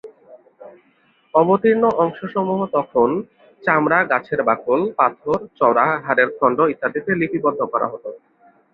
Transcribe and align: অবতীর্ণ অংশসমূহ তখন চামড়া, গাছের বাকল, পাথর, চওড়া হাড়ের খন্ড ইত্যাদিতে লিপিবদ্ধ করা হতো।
অবতীর্ণ 1.33 1.83
অংশসমূহ 2.03 2.59
তখন 2.75 3.09
চামড়া, 3.63 3.99
গাছের 4.11 4.41
বাকল, 4.43 4.79
পাথর, 4.97 5.39
চওড়া 5.59 5.87
হাড়ের 6.05 6.29
খন্ড 6.37 6.59
ইত্যাদিতে 6.73 7.11
লিপিবদ্ধ 7.21 7.59
করা 7.73 7.87
হতো। 7.93 8.09